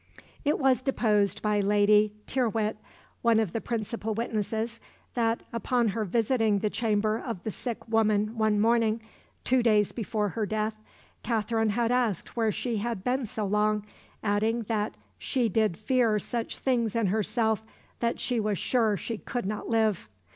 It 0.43 0.57
was 0.57 0.81
deposed 0.81 1.43
by 1.43 1.59
Lady 1.59 2.11
Tyrwhitt, 2.25 2.77
one 3.21 3.39
of 3.39 3.53
the 3.53 3.61
principal 3.61 4.15
witnesses, 4.15 4.79
that, 5.13 5.43
upon 5.53 5.89
her 5.89 6.03
visiting 6.05 6.57
the 6.57 6.71
chamber 6.71 7.19
of 7.23 7.43
the 7.43 7.51
sick 7.51 7.87
woman 7.87 8.35
one 8.35 8.59
morning, 8.59 9.03
two 9.43 9.61
days 9.61 9.91
before 9.91 10.29
her 10.29 10.47
death, 10.47 10.73
Katherine 11.21 11.69
had 11.69 11.91
asked 11.91 12.35
where 12.35 12.51
she 12.51 12.77
had 12.77 13.03
been 13.03 13.27
so 13.27 13.45
long, 13.45 13.85
adding 14.23 14.63
that 14.63 14.97
"she 15.19 15.49
did 15.49 15.77
fear 15.77 16.17
such 16.17 16.57
things 16.57 16.95
in 16.95 17.05
herself 17.05 17.63
that 17.99 18.19
she 18.19 18.39
was 18.39 18.57
sure 18.57 18.97
she 18.97 19.19
could 19.19 19.45
not 19.45 19.69
live." 19.69 20.09